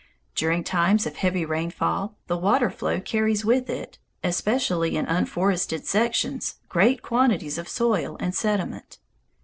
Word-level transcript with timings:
During 0.33 0.63
times 0.63 1.05
of 1.05 1.17
heavy 1.17 1.45
rainfall, 1.45 2.15
the 2.25 2.35
water 2.35 2.71
flow 2.71 2.99
carries 2.99 3.45
with 3.45 3.69
it, 3.69 3.99
especially 4.23 4.97
in 4.97 5.05
unforested 5.05 5.85
sections, 5.85 6.55
great 6.69 7.03
quantities 7.03 7.59
of 7.59 7.69
soil 7.69 8.17
and 8.19 8.33
sediment. 8.33 8.97